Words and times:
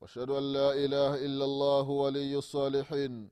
وأشهد 0.00 0.30
أن 0.30 0.52
لا 0.52 0.72
إله 0.72 1.14
إلا 1.26 1.44
الله 1.44 1.90
ولي 1.90 2.36
الصالحين 2.38 3.28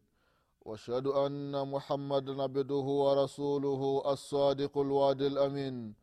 وأشهد 0.64 1.06
أن 1.06 1.68
محمدا 1.68 2.42
عبده 2.42 2.86
ورسوله 3.04 4.02
الصادق 4.12 4.78
الوعد 4.78 5.22
الأمين 5.22 5.94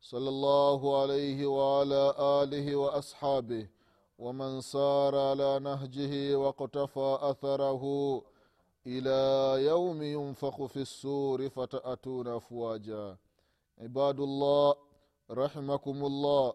صلى 0.00 0.28
الله 0.28 1.00
عليه 1.00 1.46
وعلى 1.46 2.14
آله 2.18 2.76
وأصحابه 2.76 3.68
ومن 4.18 4.60
سار 4.60 5.16
على 5.16 5.58
نهجه 5.58 6.36
واقتفى 6.36 7.18
أثره 7.20 7.82
إلى 8.86 9.20
يوم 9.64 10.02
ينفخ 10.02 10.64
في 10.64 10.76
السور 10.76 11.48
فتأتون 11.48 12.28
أفواجا. 12.28 13.16
عباد 13.78 14.20
الله 14.20 14.74
رحمكم 15.30 16.04
الله 16.04 16.54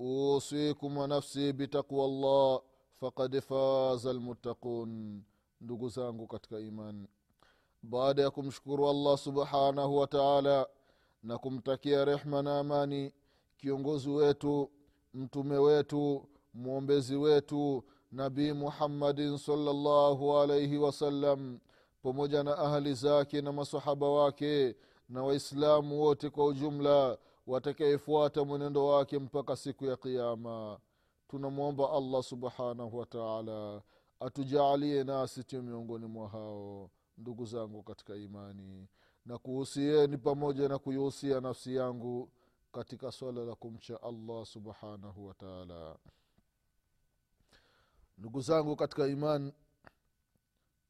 أوصيكم 0.00 0.96
ونفسي 0.98 1.52
بتقوى 1.52 2.04
الله. 2.04 2.71
faqad 3.02 3.40
faza 3.40 4.12
lmuttaqun 4.12 5.22
ndugu 5.60 5.88
zangu 5.88 6.26
katika 6.26 6.58
imani 6.60 7.08
baada 7.82 8.22
ya 8.22 8.30
kumshukuru 8.30 8.88
allah 8.88 9.18
subhanahu 9.18 9.96
wa 9.96 10.06
taala 10.06 10.66
na 11.22 11.38
kumtakia 11.38 12.04
rehma 12.04 12.42
na 12.42 12.58
amani 12.58 13.12
kiongozi 13.58 14.10
wetu 14.10 14.70
mtume 15.14 15.56
wetu 15.58 16.28
mwombezi 16.54 17.16
wetu 17.16 17.84
nabii 18.12 18.52
muhammadin 18.52 19.38
salllahu 19.38 20.36
alaihi 20.38 20.78
wasallam 20.78 21.58
pamoja 22.02 22.42
na 22.42 22.58
ahali 22.58 22.94
zake 22.94 23.40
na 23.42 23.52
masahaba 23.52 24.08
wake 24.08 24.76
na 25.08 25.22
waislamu 25.22 26.00
wote 26.00 26.30
kwa 26.30 26.44
ujumla 26.46 27.18
watakayefuata 27.46 28.44
mwenendo 28.44 28.86
wake 28.86 29.18
mpaka 29.18 29.56
siku 29.56 29.84
ya 29.84 29.96
qiama 29.96 30.78
tunamwomba 31.32 31.90
allah 31.90 32.22
subhanahu 32.22 32.98
wataala 32.98 33.82
atujaalie 34.20 35.04
nasi 35.04 35.44
tu 35.44 35.62
miongoni 35.62 36.06
mwa 36.06 36.28
hao 36.28 36.90
ndugu 37.18 37.46
zangu 37.46 37.82
katika 37.82 38.16
imani 38.16 38.88
na 39.26 39.38
kuhusieni 39.38 40.18
pamoja 40.18 40.68
na 40.68 40.78
kuihusia 40.78 41.40
nafsi 41.40 41.74
yangu 41.74 42.30
katika 42.72 43.12
swala 43.12 43.44
la 43.44 43.54
kumcha 43.54 44.02
allah 44.02 44.46
subhanahu 44.46 45.26
wataala 45.26 45.96
ndugu 48.18 48.40
zangu 48.40 48.76
katika 48.76 49.06
imani 49.06 49.52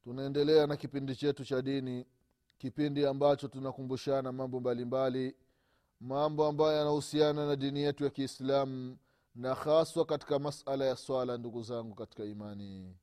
tunaendelea 0.05 0.67
na 0.67 0.77
kipindi 0.77 1.17
chetu 1.17 1.45
cha 1.45 1.63
dini 1.63 2.07
kipindi 2.59 3.07
ambacho 3.07 3.49
tunakumbushana 3.49 4.33
mambo 4.33 4.61
mbalimbali 4.61 5.37
mambo 6.01 6.47
ambayo 6.47 6.73
yanahusiana 6.79 7.47
na 7.47 7.57
dini 7.57 7.81
yetu 7.81 8.05
ya 8.05 8.11
kiislamu 8.11 8.97
na 9.35 9.55
haswa 9.55 10.05
katika 10.05 10.39
masala 10.39 10.85
ya 10.85 10.97
swala 10.97 11.39
ndugu 11.39 11.63
zangu 11.63 11.95
katika 11.95 12.25
imani. 12.25 12.97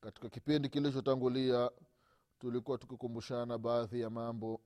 Katika 0.00 0.28
kipindi 0.28 0.68
kilichotangulia 0.68 1.70
tulikuwa 2.38 2.78
tukikumbushana 2.78 3.58
baadhi 3.58 4.00
ya 4.00 4.10
mambo 4.10 4.60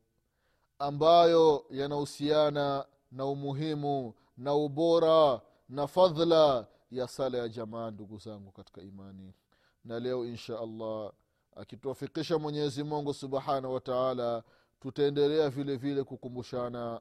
ambayo 0.79 1.65
yanahusiana 1.71 2.87
na 3.13 3.27
umuhimu 3.27 4.15
na 4.37 4.55
ubora 4.55 5.41
na 5.69 5.87
fadhla 5.87 6.67
ya 6.91 7.09
sala 7.09 7.39
ya 7.39 7.49
jamaa 7.49 7.91
ndugu 7.91 8.19
zangu 8.19 8.53
katika 8.53 8.83
imani. 8.83 9.35
Na 9.85 10.01
leo 10.01 10.25
insha 10.27 10.59
allah 10.61 11.13
akituafikisha 11.57 12.39
mwenyezi 12.39 12.83
mungu 12.83 13.15
subhanahu 13.15 13.75
wa 13.75 14.43
tutaendelea 14.81 15.51
vile 15.51 15.77
vile 15.77 16.05
kukumbushana 16.05 17.01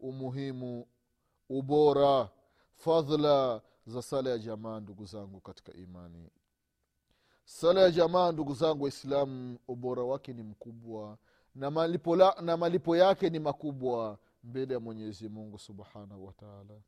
umuhimu 0.00 0.86
ubora 1.48 2.30
fadhla 2.74 3.62
za 3.86 4.02
sala 4.02 4.30
ya 4.30 4.38
jamaa 4.38 4.80
ndugu 4.80 5.04
zangu 5.04 5.40
katika 5.40 5.72
imani. 5.72 6.30
Sala 7.44 7.80
ya 7.80 7.90
jamaa 7.90 8.32
ndugu 8.32 8.54
zangu 8.54 8.82
waislamu 8.84 9.58
ubora 9.68 10.02
wake 10.02 10.32
ni 10.32 10.42
mkubwa 10.42 11.18
na 11.54 11.70
malipo, 11.70 12.16
la, 12.16 12.36
na 12.42 12.56
malipo 12.56 12.96
yake 12.96 13.30
ni 13.30 13.38
makubwa 13.38 14.18
mbele 14.44 14.74
ya 14.74 14.80
mwenyezi 14.80 15.28
mungu 15.28 15.58
subhanahu 15.58 16.26
wataala 16.26 16.80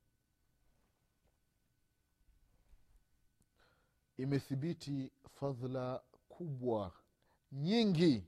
imethibiti 4.16 5.12
fadhla 5.34 6.02
kubwa 6.28 6.92
nyingi 7.52 8.24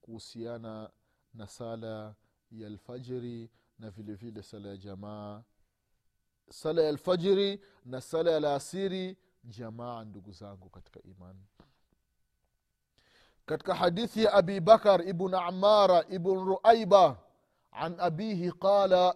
kuhusiana 0.00 0.90
na 1.34 1.46
sala 1.48 2.14
ya 2.52 2.66
alfajiri 2.66 3.50
na 3.78 3.90
vile 3.90 4.14
vile 4.14 4.42
sala 4.42 4.68
ya 4.68 4.76
jamaa 4.76 5.42
sala 6.49 6.81
ya 6.81 6.89
alfajiri 6.89 7.61
na 7.85 8.01
sala 8.01 8.31
ya 8.31 8.37
alasiri 8.37 9.17
jamaa 9.43 10.03
ndugu 10.03 10.31
zangu 10.31 10.69
katika 10.69 11.01
imani 11.03 11.45
katika 13.45 13.75
hadithi 13.75 14.23
ya 14.23 14.33
abi 14.33 14.59
bakar 14.59 15.07
ibn 15.09 15.33
amara 15.33 16.05
ibn 16.09 16.45
ruaiba 16.45 17.17
an 17.71 17.99
abihi 17.99 18.51
qala 18.51 19.15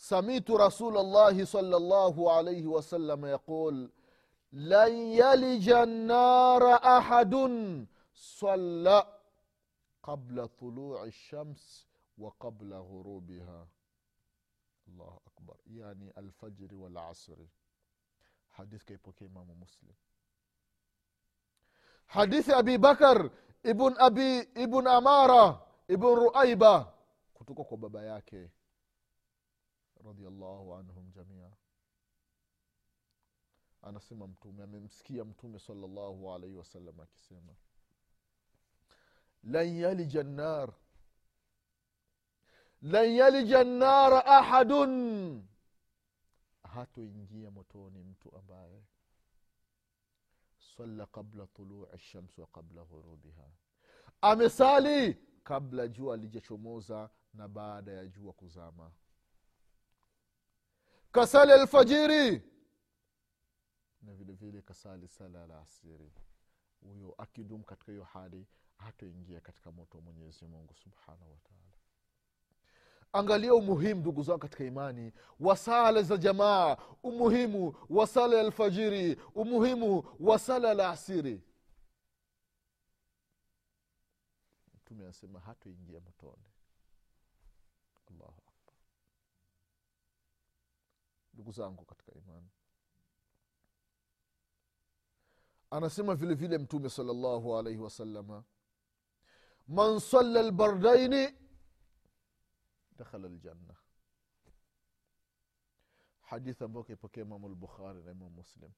سمعت 0.00 0.50
رسول 0.50 0.96
الله 0.96 1.44
صلى 1.44 1.76
الله 1.76 2.32
عليه 2.32 2.66
وسلم 2.66 3.26
يقول 3.26 3.90
لن 4.52 4.92
يلج 4.92 5.68
النار 5.68 6.62
احد 6.98 7.34
صلى 8.14 9.06
قبل 10.02 10.48
طلوع 10.48 11.04
الشمس 11.04 11.86
وقبل 12.18 12.74
غروبها 12.74 13.68
الله 14.88 15.20
أكبر 15.26 15.33
الأكبر 15.45 15.57
يعني 15.67 16.13
الفجر 16.17 16.75
والعصر. 16.75 17.37
حديث 18.49 18.83
كيبو 18.83 19.11
كيمام 19.11 19.59
مسلم. 19.59 19.93
حديث 22.07 22.49
أبي 22.49 22.77
بكر 22.77 23.31
ابن 23.65 23.95
أبي 23.97 24.41
ابن 24.41 24.87
أمارة 24.87 25.67
ابن 25.89 26.05
رؤيبة. 26.05 26.93
كتوكو 27.35 27.75
بباياك 27.75 28.51
رضي 30.01 30.27
الله 30.27 30.77
عنهم 30.77 31.11
جميعا. 31.15 31.53
أنا 33.83 33.99
سمعتم 33.99 34.59
يعني 34.59 34.79
مسكي 34.79 35.23
صلى 35.57 35.85
الله 35.85 36.33
عليه 36.33 36.53
وسلم 36.55 37.03
كسيما. 37.03 37.55
لن 39.43 39.67
يلج 39.67 40.17
النار. 40.17 40.73
Lan 42.81 43.09
yalija 43.15 43.63
nnara 43.63 44.25
ahadun. 44.25 45.47
Hatoingia 46.63 47.51
motoni 47.51 48.03
mtu 48.03 48.35
ambaye 48.37 48.83
salla 50.77 51.05
qabla 51.05 51.47
tului 51.47 51.97
shamsi 51.99 52.41
wa 52.41 52.47
qabla 52.47 52.83
ghurubiha. 52.85 53.49
Amesali 54.21 55.13
kabla 55.43 55.87
jua 55.87 56.13
alijachomoza 56.13 57.09
na 57.33 57.47
baada 57.47 57.91
ya 57.91 58.07
jua 58.07 58.33
kuzama. 58.33 58.91
Kasali 61.11 61.51
alfajiri. 61.51 62.41
Na 64.01 64.13
vile 64.13 64.33
vile 64.33 64.61
kasali 64.61 65.07
sala 65.07 65.43
alasiri 65.43 66.11
huyo 66.81 67.15
akidumu 67.17 67.63
katika 67.63 67.91
hiyo 67.91 68.03
hali 68.03 68.47
hatoingia 68.77 69.41
katika 69.41 69.71
moto 69.71 69.97
wa 69.97 70.03
mwenyezi 70.03 70.39
subhanahu 70.73 71.31
wataala 71.31 71.74
angalia 73.15 73.53
umuhimu 73.55 73.99
ndugu 74.01 74.23
zao 74.23 74.37
katika 74.37 74.63
imani. 74.63 75.11
Wa 75.39 75.57
sala 75.57 76.01
za 76.01 76.17
jamaa 76.17 76.77
umuhimu 77.03 77.75
wa 77.89 78.07
sala 78.07 78.35
ya 78.35 78.41
alfajiri 78.41 79.21
umuhimu 79.35 80.03
wa 80.19 80.39
sala 80.39 80.73
la 80.73 80.89
asiri 80.89 81.41
mtume 84.73 85.03
anasema 85.03 85.39
hatoingia 85.39 85.99
motoni. 85.99 86.43
Allahu 88.11 88.41
akbar. 88.47 88.75
Ndugu 91.33 91.51
zangu 91.51 91.85
katika 91.85 92.11
imani. 92.13 92.49
Anasema 95.71 96.15
vile 96.15 96.33
vile 96.33 96.57
mtume 96.57 96.89
salllahu 96.89 97.57
alaihi 97.57 97.79
wasalama 97.79 98.43
man 99.67 99.99
salla 99.99 100.41
lbardaini 100.43 101.33
dakhala 102.95 103.27
ljanna 103.29 103.75
hadithi 106.21 106.63
ambayo 106.63 106.83
kaipokea 106.83 107.23
imamu 107.23 107.49
lbukhari 107.49 108.03
na 108.03 108.11
imamu 108.11 108.29
muslim 108.29 108.71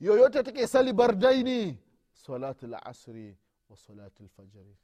yoyote 0.00 0.38
atakayesali 0.38 0.92
bardaini 0.92 1.78
salati 2.12 2.66
lasri 2.66 3.38
wa 3.68 3.76
salati 3.76 4.22
lfajri 4.22 4.76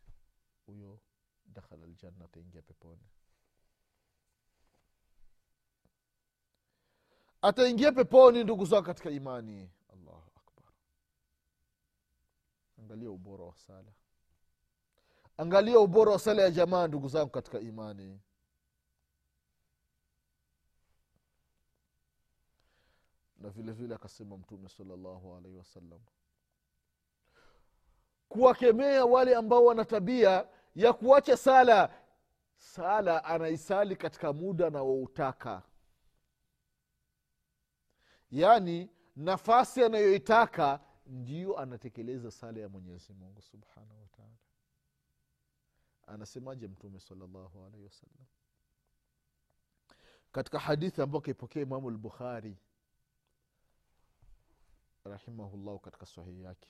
huyo 0.67 1.01
dakhala 1.47 1.87
ljanna 1.87 2.25
ataingia 2.25 2.63
peponi 2.63 3.09
ataingia 7.43 7.93
peponi 7.93 8.45
ndugu 8.45 8.65
zao 8.65 8.83
katika 8.83 9.11
imani 9.11 9.71
allahu 9.93 10.31
akbar 10.37 10.73
angalia 12.79 13.11
ubora 13.11 13.45
wa 13.45 13.57
sala 13.57 13.93
angalia 15.37 15.79
ubora 15.79 16.13
wa 16.13 16.19
sala 16.19 16.43
ya 16.43 16.51
jamaa 16.51 16.87
ndugu 16.89 17.09
zangu 17.09 17.31
katika 17.31 17.61
imani. 17.61 18.21
Na 23.39 23.51
vile 23.51 23.73
vile 23.73 23.95
akasema 23.95 24.37
mtume 24.39 24.69
salallahu 24.69 25.35
alaihi 25.37 25.57
wasallam 25.59 26.01
kuwakemea 28.29 29.05
wale 29.05 29.35
ambao 29.37 29.65
wana 29.65 29.85
tabia 29.85 30.49
ya 30.75 30.93
kuacha 30.93 31.37
sala. 31.37 32.01
Sala 32.57 33.25
anaisali 33.25 33.97
katika 33.97 34.33
muda 34.33 34.67
anaoutaka. 34.67 35.63
Yaani 38.31 38.91
nafasi 39.17 39.85
anayoitaka 39.85 40.81
ndio 41.07 41.59
anatekeleza 41.59 42.31
sala 42.31 42.61
ya 42.61 42.69
mwenyezi 42.69 43.13
mungu 43.13 43.43
subhanahu 43.43 44.01
wataala 44.03 44.35
anasemaje 46.07 46.69
mtume 46.69 47.01
salllahu 47.01 47.65
alaihi 47.65 47.85
wasallam? 47.85 48.27
Katika 50.33 50.59
hadithi 50.59 51.03
ambayo 51.03 51.21
kaipokea 51.21 51.63
imamu 51.63 51.91
lbukhari 51.91 52.57
rahimahullahu 55.05 55.79
katika 55.79 56.07
sahihi 56.07 56.43
yake 56.43 56.69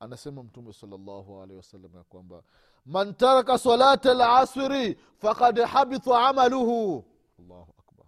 anasema 0.00 0.42
mtume 0.42 0.72
salllahu 0.72 1.36
alaihi 1.42 1.56
wasallam 1.56 1.96
ya 1.96 2.04
kwamba 2.04 2.42
man 2.86 3.14
taraka 3.14 3.58
salata 3.58 4.14
lasri 4.14 4.94
fakad 4.94 5.60
habitha 5.60 6.28
amaluhu. 6.28 7.04
Allahu 7.38 7.74
akbar. 7.78 8.06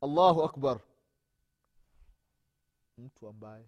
Allahu 0.00 0.42
akbar. 0.44 0.80
Mtu 2.98 3.28
ambaye 3.28 3.66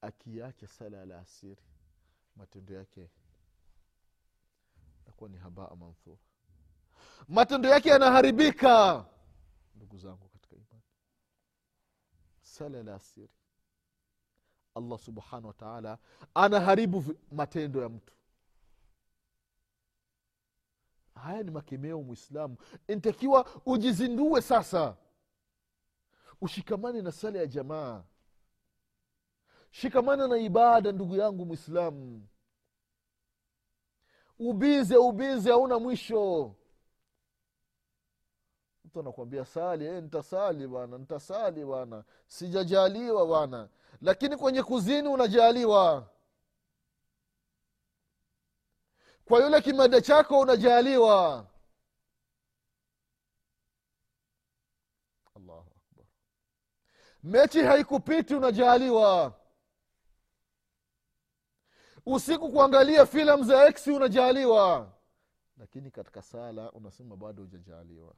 akiacha 0.00 0.66
sala 0.66 1.04
ya 1.04 1.18
asiri 1.20 1.62
matendo 2.36 2.74
yake 2.74 3.10
nakuwa 5.16 5.30
ni 5.30 5.36
habaa 5.36 5.74
manthura 5.76 6.16
matendo 7.28 7.68
yake 7.68 7.88
yanaharibika. 7.88 9.04
Ndugu 9.74 9.98
zangu 9.98 10.28
katika 10.28 10.56
imani. 10.56 10.82
Sala 12.40 12.82
la 12.82 12.94
asiri. 12.94 13.32
Allah 14.74 14.98
subhanahu 14.98 15.46
wataala 15.46 15.98
anaharibu 16.34 17.04
matendo 17.32 17.82
ya 17.82 17.88
mtu. 17.88 18.14
Haya 21.14 21.42
ni 21.42 21.50
makemeo 21.50 22.02
mwislamu 22.02 22.56
intakiwa 22.88 23.48
ujizindue 23.66 24.42
sasa. 24.42 24.96
Ushikamane 26.40 27.02
na 27.02 27.12
sala 27.12 27.38
ya 27.38 27.46
jamaa. 27.46 28.04
Shikamana 29.70 30.28
na 30.28 30.36
ibada 30.38 30.92
ndugu 30.92 31.16
yangu 31.16 31.46
mwislamu 31.46 32.26
ubize 34.38 34.96
ubize 34.96 35.50
hauna 35.50 35.78
mwisho. 35.78 36.54
Mtu 38.84 39.00
anakuambia 39.00 39.44
sali 39.44 39.86
e, 39.86 40.00
ntasali 40.00 40.66
bana 40.68 40.98
ntasali 40.98 41.64
bana 41.64 42.04
sijajaliwa 42.26 43.26
bana 43.26 43.68
lakini 44.02 44.36
kwenye 44.36 44.62
kuzini 44.62 45.08
unajaliwa. 45.08 46.10
Kwa 49.24 49.40
yule 49.40 49.60
kimada 49.60 50.00
chako 50.00 50.40
unajaliwa. 50.40 51.46
Allahu 55.36 55.70
mechi 57.22 57.62
haikupiti 57.62 58.34
unajaliwa 58.34 59.40
usiku 62.06 62.52
kuangalia 62.52 63.06
filamu 63.06 63.44
za 63.44 63.66
x 63.68 63.86
unajaliwa. 63.86 64.92
Lakini 65.58 65.90
katika 65.90 66.22
sala 66.22 66.72
unasema 66.72 67.16
bado 67.16 67.42
hujajaaliwa 67.42 68.14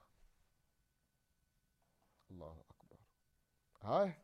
haya 3.82 4.14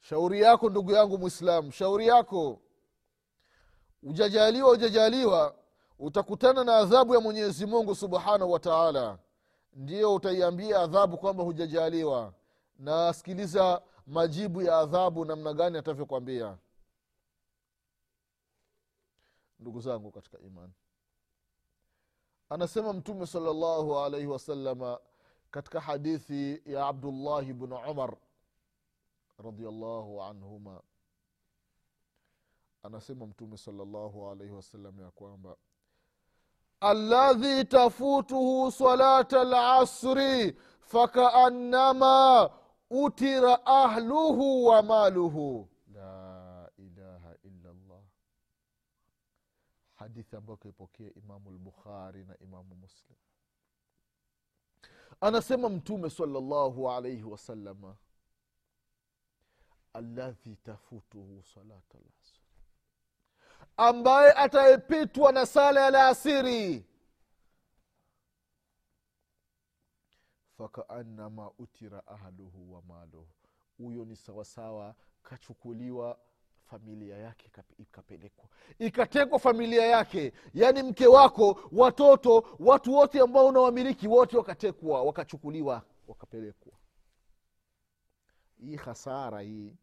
shauri 0.00 0.40
yako 0.40 0.70
ndugu 0.70 0.92
yangu 0.92 1.18
mwislamu 1.18 1.72
shauri 1.72 2.06
yako. 2.06 2.60
Ujajaliwa 4.02 4.70
ujajaliwa 4.70 5.54
utakutana 5.98 6.64
na 6.64 6.76
adhabu 6.76 7.14
ya 7.14 7.20
mwenyezi 7.20 7.66
mungu 7.66 7.94
subhanahu 7.94 8.52
wa 8.52 8.58
taala. 8.60 9.18
Ndiyo 9.72 10.14
utaiambia 10.14 10.80
adhabu 10.80 11.18
kwamba 11.18 11.44
hujajaliwa. 11.44 12.34
Na 12.78 13.12
sikiliza 13.12 13.82
majibu 14.10 14.62
ya 14.62 14.78
adhabu 14.78 15.24
namna 15.24 15.52
gani 15.54 15.78
atavyokwambia 15.78 16.58
ndugu 19.58 19.80
zangu 19.80 20.10
katika 20.10 20.38
imani. 20.38 20.72
Anasema 22.48 22.92
mtume 22.92 23.26
salllahu 23.26 23.98
alaihi 23.98 24.26
wasalama 24.26 24.98
katika 25.50 25.80
hadithi 25.80 26.62
ya 26.66 26.86
abdullahi 26.86 27.52
bnu 27.52 27.76
umar 27.90 28.16
radiallahu 29.44 30.22
anhuma. 30.22 30.82
Anasema 32.82 33.26
mtume 33.26 33.56
salllahu 33.56 34.30
alaihi 34.30 34.52
wasallam 34.52 35.00
ya 35.00 35.10
kwamba 35.10 35.56
aladhi 36.80 37.64
tafutuhu 37.64 38.72
salata 38.72 39.44
lasri 39.44 40.52
fakaannama 40.80 42.50
ahluhu 43.64 44.66
wa 44.66 44.82
maluhu 44.82 45.68
la 45.94 46.70
ilaha 46.78 47.34
illa 47.42 47.72
llah 47.72 48.02
hadithi 49.94 50.36
ambayo 50.36 50.56
kaipokea 50.56 51.10
imamu 51.14 51.50
lbukhari 51.50 52.24
na 52.24 52.38
imamu 52.38 52.74
muslim 52.74 53.16
anasema 55.20 55.68
mtume 55.68 56.10
salllahu 56.10 56.90
alaihi 56.90 57.22
wasalama 57.22 57.96
aladhi 59.92 60.56
tafutuhu 60.56 61.42
salata 61.42 61.98
lasri 61.98 62.40
ambaye 63.76 64.32
atayepitwa 64.32 65.32
na 65.32 65.46
sala 65.46 65.80
ya 65.80 65.90
laasiri 65.90 66.86
fakaannama 70.60 71.50
utira 71.58 72.06
ahluhu 72.06 72.72
wa 72.72 72.82
maluhu. 72.82 73.26
Huyo 73.78 74.04
ni 74.04 74.16
sawasawa 74.16 74.94
kachukuliwa 75.22 76.18
familia 76.64 77.16
yake 77.18 77.50
ikapelekwa. 77.78 78.48
Ikatekwa 78.78 79.38
familia 79.38 79.86
yake 79.86 80.32
yaani 80.54 80.82
mke 80.82 81.06
wako 81.06 81.60
watoto 81.72 82.56
watu 82.58 82.92
wote 82.94 83.20
ambao 83.20 83.46
unawamiliki 83.46 84.08
wote 84.08 84.36
wakatekwa 84.36 85.02
wakachukuliwa 85.02 85.82
wakapelekwa. 86.08 86.72
Hii 88.60 88.76
hasara 88.76 89.40
hii 89.40 89.76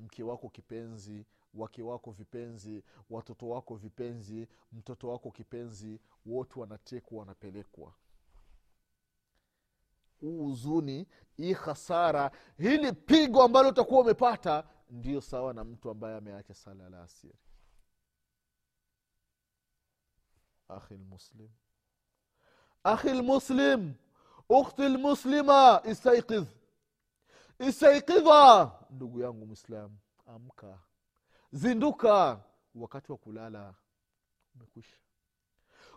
mke 0.00 0.22
wako 0.22 0.48
kipenzi 0.48 1.26
wake 1.54 1.82
wako 1.82 2.10
vipenzi 2.10 2.82
watoto 3.10 3.48
wako 3.48 3.76
vipenzi 3.76 4.48
mtoto 4.72 5.08
wako 5.08 5.30
kipenzi 5.30 6.00
wote 6.26 6.60
wanatekwa 6.60 7.18
wanapelekwa 7.18 7.92
huu 10.20 10.44
huzuni 10.44 11.06
hii 11.36 11.52
hasara 11.52 12.30
hili 12.58 12.92
pigo 12.92 13.42
ambalo 13.42 13.68
utakuwa 13.68 14.00
umepata 14.00 14.64
ndio 14.90 15.20
sawa 15.20 15.54
na 15.54 15.64
mtu 15.64 15.90
ambaye 15.90 16.16
ameacha 16.16 16.54
sala 16.54 16.88
la 16.88 17.02
asiri. 17.02 17.38
Akhi 20.68 20.94
lmuslim 20.94 21.48
akhi 22.84 23.08
lmuslim 23.10 23.94
ukhti 24.48 24.82
lmuslima 24.88 25.82
istaikidh. 25.84 26.46
Istaikidha 27.58 28.72
ndugu 28.90 29.20
yangu 29.20 29.46
mwislamu 29.46 29.98
amka. 30.26 30.78
Zinduka. 31.52 32.40
Wakati 32.74 33.12
wa 33.12 33.18
kulala 33.18 33.74
umekwisha. 34.54 34.96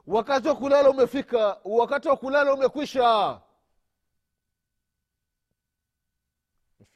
Wakati 0.08 0.48
wa 0.48 0.56
kulala 0.56 0.90
umefika. 0.90 1.60
Wakati 1.64 2.08
wa 2.08 2.18
kulala 2.18 2.54
umekwisha 2.54 3.42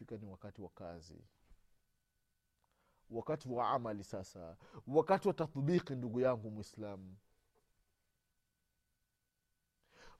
umefika 0.07 0.17
ni 0.25 0.31
wakati 0.31 0.61
wa 0.61 0.69
kazi. 0.69 1.23
Wakati 3.09 3.49
wa 3.49 3.69
amali 3.69 4.03
sasa. 4.03 4.57
Wakati 4.87 5.27
wa 5.27 5.33
tatbiki 5.33 5.95
ndugu 5.95 6.19
yangu 6.19 6.51
mwislamu 6.51 7.15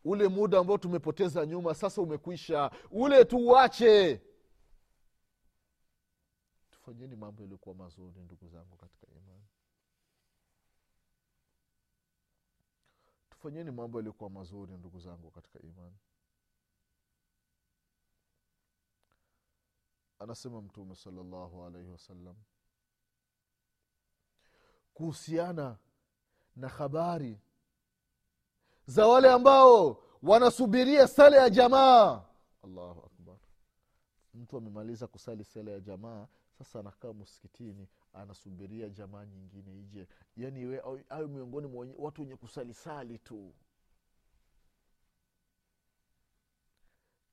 ule 0.04 0.28
muda 0.28 0.60
ambao 0.60 0.78
tumepoteza 0.78 1.46
nyuma 1.46 1.74
sasa 1.76 2.02
umekwisha. 2.02 2.72
Ule 2.92 3.26
tuuache 3.26 4.22
tufanyeni 6.72 7.16
mambo 7.16 7.42
yaliyokuwa 7.42 7.76
mazuri 7.76 8.20
ndugu 8.22 8.48
zangu 8.48 8.78
katika 8.78 9.08
imani. 9.08 9.46
Tufanyeni 13.30 13.72
mambo 13.72 13.98
yaliyokuwa 13.98 14.30
mazuri 14.30 14.78
ndugu 14.78 15.00
zangu 15.00 15.32
katika 15.32 15.60
anasema 20.20 20.62
mtume 20.62 20.96
salallahu 20.96 21.64
alaihi 21.66 21.90
wasallam 21.90 22.36
kuhusiana 24.94 25.78
na 26.56 26.68
habari 26.68 27.40
za 28.86 29.08
wale 29.08 29.32
ambao 29.32 30.04
wanasubiria 30.24 31.08
sala 31.08 31.38
ya 31.38 31.50
jamaa. 31.50 32.24
Allahu 32.64 33.00
akbar. 33.06 33.38
Mtu 34.34 34.58
amemaliza 34.58 35.08
kusali 35.08 35.44
sala 35.44 35.72
ya 35.72 35.80
jamaa 35.80 36.28
sasa 36.58 36.80
anakaa 36.80 37.14
msikitini 37.14 37.88
anasubiria 38.14 38.90
jamaa 38.90 39.26
nyingine 39.26 39.80
ije. 39.80 40.08
Yani 40.38 40.66
we 40.66 40.82
ayo 41.10 41.28
miongoni 41.28 41.68
mwa 41.68 41.88
watu 41.98 42.22
wenye 42.22 42.36
kusalisali 42.36 43.18
tu. 43.20 43.54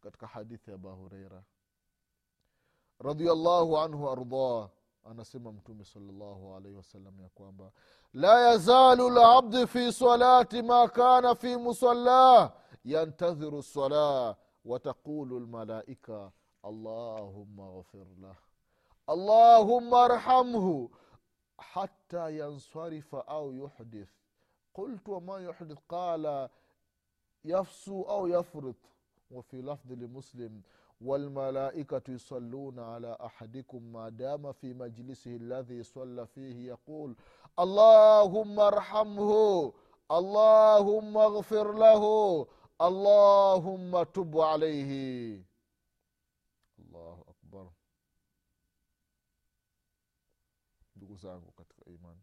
Katika 0.00 0.26
hadithi 0.26 0.70
ya 0.70 0.74
abahureira 0.76 1.44
radiallahu 3.00 3.78
anhu 3.78 4.10
ardah 4.10 4.68
anasema 5.04 5.52
mtume 5.52 5.84
salllahu 5.84 6.54
alaihi 6.54 6.76
wasallam 6.76 7.20
ya 7.20 7.28
kwamba 7.28 7.72
la 8.12 8.40
yazalu 8.40 9.10
labdi 9.10 9.66
fi 9.66 9.92
salati 9.92 10.62
ma 10.62 10.88
kana 10.88 11.34
fi 11.34 11.56
musallah 11.56 12.52
yantadhiru 12.84 13.58
lsalah 13.58 14.36
wataqulu 14.64 15.40
lmalaika 15.40 16.32
allahumma 16.62 17.70
ghfir 17.72 18.06
lah 18.22 18.36
allahumma 19.06 20.04
arhamhu 20.04 20.90
حتى 21.58 22.38
ينصرف 22.38 23.14
أو 23.14 23.52
يحدث 23.52 24.08
قلت 24.74 25.08
وما 25.08 25.38
يحدث 25.38 25.78
قال 25.88 26.48
يفسو 27.44 28.02
أو 28.02 28.26
يفرط 28.26 28.76
وفي 29.30 29.62
لفظ 29.62 29.92
لمسلم 29.92 30.62
والملائكة 31.01 32.01
يصلون 32.09 32.79
على 32.79 33.17
أحدكم 33.25 33.83
ما 33.93 34.09
دام 34.09 34.51
في 34.51 34.73
مجلسه 34.73 35.35
الذي 35.35 35.83
صلى 35.83 36.25
فيه 36.27 36.67
يقول 36.67 37.15
اللهم 37.59 38.59
ارحمه 38.59 39.73
اللهم 40.11 41.17
اغفر 41.17 41.73
له 41.73 42.03
اللهم 42.81 44.03
تب 44.03 44.37
عليه 44.39 44.91
الله 46.79 47.23
أكبر 47.27 47.69
ndugu 50.95 51.15
zangu 51.15 51.51
katika 51.51 51.85
imani 51.91 52.21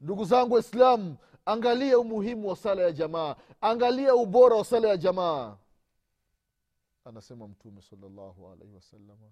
ndugu 0.00 0.24
zangu 0.24 0.54
waislamu 0.54 1.16
angalia 1.46 1.98
umuhimu 1.98 2.48
wa 2.48 2.56
sala 2.56 2.82
ya 2.82 2.92
jamaa 2.92 3.36
angalia 3.60 4.14
ubora 4.14 4.56
wa 4.56 4.64
sala 4.64 4.88
ya 4.88 4.96
jamaa 4.96 5.56
anasema 7.05 7.47
mtume 7.47 7.81
salllahu 7.81 8.47
alaihi 8.51 8.73
wasalama 8.75 9.31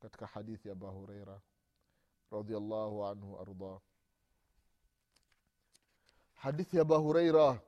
katika 0.00 0.26
hadithi 0.26 0.68
ya 0.68 0.72
abu 0.72 0.86
hureira 0.86 1.40
radiallahu 2.30 3.06
anhu 3.06 3.40
arda. 3.40 3.80
Hadithi 6.34 6.76
ya 6.76 6.82
aba 6.82 6.96
hureira 6.96 7.60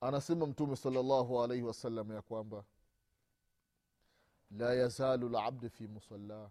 anasema 0.00 0.46
mtume 0.46 0.76
salllahu 0.76 1.42
alaihi 1.42 1.62
wasallam 1.62 2.12
ya 2.12 2.22
kwamba 2.22 2.64
la 4.50 4.74
yazalu 4.74 5.28
labdu 5.28 5.70
fi 5.70 5.86
musallah 5.88 6.50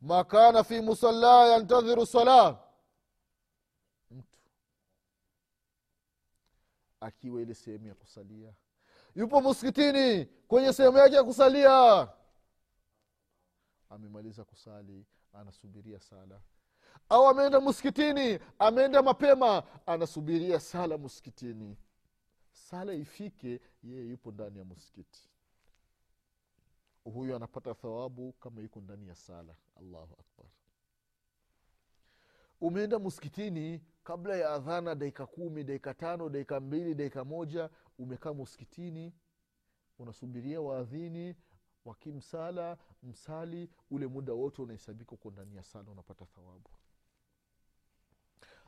ma 0.00 0.24
kana 0.24 0.64
fi 0.64 0.80
musalah 0.80 1.50
yantadhiru 1.50 2.06
salah 2.06 2.60
mtu 4.10 4.38
akiwa 7.00 7.42
ile 7.42 7.54
sehemu 7.54 7.86
ya 7.86 7.94
kusalia 7.94 8.54
yupo 9.16 9.40
msikitini 9.40 10.24
kwenye 10.24 10.72
sehemu 10.72 10.98
yake 10.98 11.14
ya 11.14 11.24
kusalia. 11.24 12.08
Amemaliza 13.90 14.44
kusali 14.44 15.06
anasubiria 15.32 16.00
sala. 16.00 16.40
Au 17.08 17.26
ameenda 17.28 17.60
msikitini 17.60 18.38
ameenda 18.58 19.02
mapema 19.02 19.62
anasubiria 19.86 20.60
sala 20.60 20.98
msikitini. 20.98 21.76
Sala 22.52 22.92
ifike 22.94 23.60
yeye 23.82 24.08
yupo 24.08 24.30
ndani 24.32 24.58
ya 24.58 24.64
msikiti. 24.64 25.28
Huyu 27.04 27.36
anapata 27.36 27.74
thawabu 27.74 28.32
kama 28.32 28.60
yuko 28.60 28.80
ndani 28.80 29.08
ya 29.08 29.14
sala. 29.14 29.54
Allahu 29.80 30.12
akbar. 30.20 30.46
Umeenda 32.60 32.98
msikitini 32.98 33.80
kabla 34.04 34.36
ya 34.36 34.50
adhana 34.50 34.94
dakika 34.94 35.26
kumi 35.26 35.64
dakika 35.64 35.94
tano 35.94 36.28
dakika 36.28 36.60
mbili 36.60 36.94
dakika 36.94 37.24
moja 37.24 37.70
umekaa 37.98 38.32
muskitini 38.32 39.12
unasubiria 39.98 40.60
waadhini 40.60 41.36
wakimsala 41.84 42.78
msali 43.02 43.70
ule 43.90 44.06
muda 44.06 44.32
wote 44.32 44.62
unahesabika 44.62 45.12
uko 45.12 45.30
ndani 45.30 45.56
ya 45.56 45.62
sala 45.62 45.90
unapata 45.90 46.24
thawabu. 46.24 46.70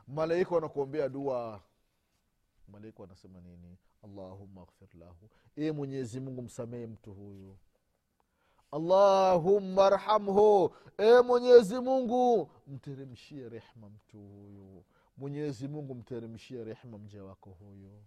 Malaika 0.06 0.54
wanakuombea 0.54 1.08
dua. 1.08 1.62
Malaika 2.68 3.02
wanasema 3.02 3.40
nini? 3.40 3.78
Allahuma 4.02 4.64
ghfir 4.64 4.88
lahu. 4.98 5.30
E 5.56 5.72
mwenyezi 5.72 6.20
mungu 6.20 6.42
msamehe 6.42 6.86
mtu 6.86 7.14
huyu. 7.14 7.56
Allahumma 8.72 9.90
rhamhu 9.90 10.74
e 10.98 11.20
mwenyezi 11.20 11.80
mungu 11.80 12.50
mteremshie 12.66 13.48
rehma 13.48 13.88
mtu 13.88 14.18
huyu. 14.18 14.84
Mwenyezi 15.16 15.68
mungu 15.68 15.94
mteremshie 15.94 16.64
rehma 16.64 16.98
mja 16.98 17.24
wako 17.24 17.50
huyu 17.50 18.02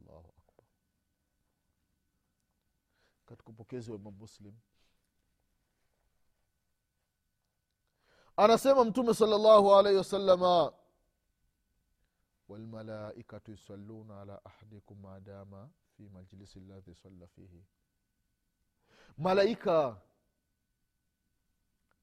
allahu 0.00 0.28
akbar. 0.38 0.64
Katika 3.26 3.50
upokezi 3.50 3.90
wa 3.90 3.96
imam 3.98 4.14
muslim 4.14 4.54
anasema 8.36 8.84
mtume 8.84 9.14
sala 9.14 9.38
llahu 9.38 9.74
alaihi 9.74 9.98
wasalama 9.98 10.72
walmalaikatu 12.48 13.50
yusalluna 13.50 14.20
ala 14.20 14.44
ahadikum 14.44 15.00
madama 15.00 15.70
fi 15.96 16.08
majlisi 16.08 16.60
ladhi 16.60 16.94
salla 16.94 17.26
fihi. 17.26 17.64
Malaika 19.18 20.00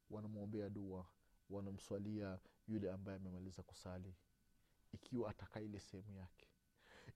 wanamwombea 0.09 0.69
dua 0.69 1.05
wanamswalia 1.49 2.39
yule 2.67 2.91
ambaye 2.91 3.17
amemaliza 3.17 3.63
kusali 3.63 4.15
ikiwa 4.91 5.29
atakaa 5.29 5.59
ile 5.59 5.79
sehemu 5.79 6.13
yake 6.17 6.46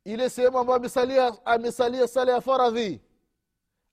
ile 0.05 0.29
sehemu 0.29 0.57
ambayo 0.59 0.77
amesalia 0.79 1.45
amesalia 1.45 2.07
sala 2.07 2.31
ya 2.31 2.41
faradhi. 2.41 3.01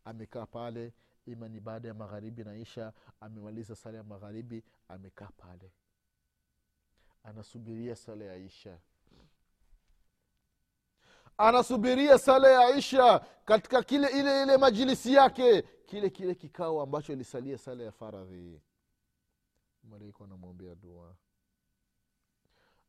Amekaa 0.04 0.46
pale 0.46 0.92
ima 1.26 1.48
ni 1.48 1.60
baada 1.60 1.88
ya 1.88 1.94
magharibi 1.94 2.44
naisha 2.44 2.92
amemaliza 3.20 3.74
sala 3.76 3.98
ya 3.98 4.04
magharibi 4.04 4.64
amekaa 4.88 5.28
pale. 5.36 5.72
Anasubiria 7.24 7.96
sala 7.96 8.24
ya 8.24 8.36
isha. 8.36 8.78
Anasubiria 11.38 12.18
sala 12.18 12.48
ya 12.50 12.76
isha 12.76 13.18
katika 13.44 13.82
kile 13.82 14.08
ile 14.08 14.42
ile 14.42 14.56
majilisi 14.56 15.14
yake 15.14 15.62
kile 15.62 16.10
kile 16.10 16.34
kikao 16.34 16.82
ambacho 16.82 17.12
ilisalia 17.12 17.58
sala 17.58 17.84
ya 17.84 17.92
faradhi. 17.92 18.60
Malaika 19.82 20.24
anamwombea 20.24 20.74
dua 20.74 21.16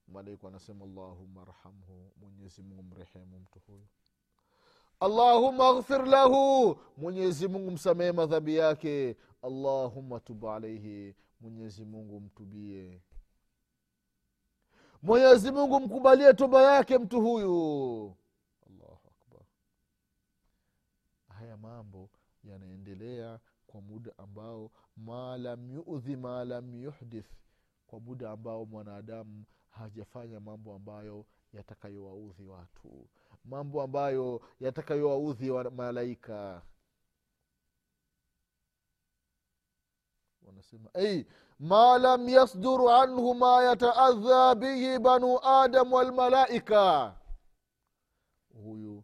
malaika 0.10 0.48
anasema 0.48 0.86
allahuma 0.86 1.42
arhamhu 1.42 2.12
mwenyezi 2.18 2.62
mungu 2.63 2.84
mrehemu 2.84 3.39
mtu 3.39 3.60
huyu. 3.60 3.88
Allahuma 5.00 5.74
ghfir 5.74 6.06
lahu 6.06 6.78
mwenyezi 6.98 7.48
mungu 7.48 7.72
msamehe 7.72 8.12
madhambi 8.12 8.56
yake. 8.56 9.18
Allahuma 9.42 10.20
tub 10.20 10.46
alaihi 10.46 11.16
mwenyezi 11.42 11.86
mungu 11.86 12.20
mtubie. 12.20 13.01
Mwenyezi 15.01 15.51
mungu 15.51 15.80
mkubalie 15.80 16.34
toba 16.34 16.62
yake 16.62 16.98
mtu 16.98 17.22
huyu. 17.22 18.16
Allahu 18.68 19.10
akbar. 19.10 19.42
Haya 21.30 21.58
mambo 21.58 22.10
yanaendelea 22.44 23.39
kwa 23.68 23.82
muda 23.82 24.12
ambao 24.18 24.72
ma 24.98 25.38
lam 25.38 25.72
yudhi 25.72 26.16
ma 26.16 26.46
lam 26.46 26.75
yuhdith 26.75 27.30
kwa 27.88 28.00
muda 28.00 28.32
ambao 28.32 28.66
mwanadamu 28.66 29.44
hajafanya 29.70 30.40
mambo 30.40 30.74
ambayo 30.76 31.26
yatakayowaudhi 31.54 32.46
watu. 32.46 33.08
Mambo 33.46 33.82
ambayo 33.82 34.42
yatakayowaudhi 34.60 35.50
wa 35.50 35.72
malaika. 35.72 36.62
Wanasema 40.42 40.90
ei 40.94 41.26
ma 41.60 41.98
lam 41.98 42.30
yasduru 42.30 42.90
anhu 42.90 43.34
ma 43.36 43.64
yataadha 43.64 44.56
bihi 44.56 45.00
banu 45.00 45.40
adam 45.44 45.94
walmalaika 45.94 47.16
huyu 48.64 49.04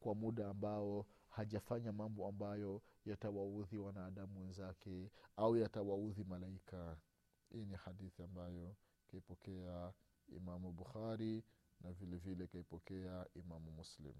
kwa 0.00 0.14
muda 0.14 0.48
ambao 0.48 1.06
hajafanya 1.28 1.92
mambo 1.92 2.28
ambayo 2.28 2.82
yatawaudhi 3.06 3.78
wanadamu 3.78 4.40
wenzake 4.40 5.10
au 5.36 5.56
yatawaudhi 5.56 6.24
malaika. 6.24 6.96
Hii 7.52 7.64
ni 7.64 7.74
hadithi 7.74 8.22
ambayo 8.22 8.74
kaipokea 9.10 9.92
imamu 10.28 10.72
bukhari 10.72 11.44
na 11.80 11.92
vile 11.92 12.16
vile 12.16 12.46
kaipokea 12.46 13.26
imamu 13.34 13.70
muslim. 13.70 14.14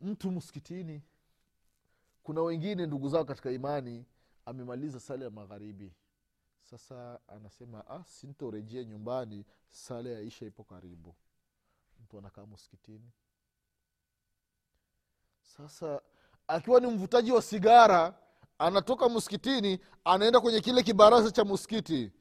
Mtu 0.00 0.30
msikitini 0.30 1.02
kuna 2.22 2.42
wengine 2.42 2.86
ndugu 2.86 3.08
zao 3.08 3.24
katika 3.24 3.50
imani 3.50 4.06
amemaliza 4.46 5.00
sala 5.00 5.24
ya 5.24 5.30
magharibi. 5.30 5.94
Sasa 6.62 7.20
anasema 7.28 7.86
ah, 7.86 8.04
sintorejea 8.04 8.84
nyumbani 8.84 9.44
sala 9.68 10.10
ya 10.10 10.20
isha 10.20 10.46
ipo 10.46 10.64
karibu. 10.64 11.14
Mtu 12.02 12.18
anakaa 12.18 12.46
msikitini 12.46 13.12
sasa 15.42 16.02
akiwa 16.48 16.80
ni 16.80 16.86
mvutaji 16.86 17.32
wa 17.32 17.42
sigara 17.42 18.18
anatoka 18.60 19.08
msikitini 19.08 19.78
anaenda 20.04 20.40
kwenye 20.40 20.60
kile 20.60 20.82
kibaraza 20.82 21.30
cha 21.30 21.44
msikiti 21.44 22.12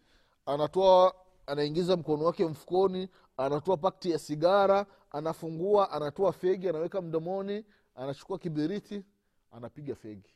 anatoa 0.46 1.16
anaingiza 1.48 1.98
mkono 1.98 2.26
wake 2.26 2.46
mfukoni 2.46 3.10
anatoa 3.38 3.78
pakti 3.78 4.12
ya 4.12 4.20
sigara 4.20 4.86
anafungua 5.12 5.92
anatoa 5.92 6.32
fegi 6.34 6.70
anaweka 6.70 7.02
mdomoni 7.02 7.66
anachukua 7.96 8.40
kibiriti 8.40 9.04
anapiga 9.52 9.96
fegi. 9.96 10.34